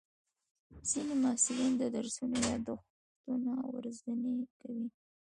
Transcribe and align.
ځینې 0.89 1.13
محصلین 1.23 1.73
د 1.77 1.83
درسونو 1.95 2.35
یادښتونه 2.49 3.51
ورځني 3.73 4.35
کوي. 4.61 4.87